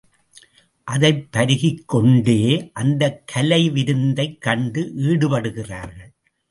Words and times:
அதைப் 0.83 1.27
பருகிக்கொண்டே 1.31 2.71
அந்தக் 2.73 3.21
கலை 3.25 3.69
விருந்தைக் 3.69 4.41
கண்டு 4.41 4.93
ஈடுபடுகிறார்கள். 4.95 6.11